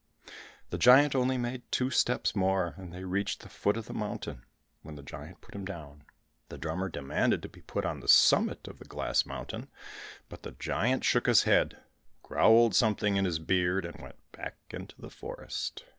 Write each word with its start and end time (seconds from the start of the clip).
The 0.71 0.79
giant 0.79 1.13
only 1.13 1.37
made 1.37 1.61
two 1.71 1.91
steps 1.91 2.35
more, 2.35 2.73
and 2.75 2.91
they 2.91 3.03
reached 3.03 3.41
the 3.41 3.49
foot 3.49 3.77
of 3.77 3.85
the 3.85 3.93
mountain, 3.93 4.43
where 4.81 4.95
the 4.95 5.03
giant 5.03 5.41
put 5.41 5.53
him 5.53 5.63
down. 5.63 6.05
The 6.49 6.57
drummer 6.57 6.89
demanded 6.89 7.43
to 7.43 7.49
be 7.49 7.61
put 7.61 7.85
on 7.85 7.99
the 7.99 8.07
summit 8.07 8.67
of 8.67 8.79
the 8.79 8.85
glass 8.85 9.27
mountain, 9.27 9.69
but 10.27 10.41
the 10.41 10.53
giant 10.53 11.03
shook 11.03 11.27
his 11.27 11.43
head, 11.43 11.77
growled 12.23 12.73
something 12.73 13.15
in 13.15 13.25
his 13.25 13.37
beard, 13.37 13.85
and 13.85 14.01
went 14.01 14.15
back 14.31 14.57
into 14.71 14.99
the 14.99 15.11
forest. 15.11 15.83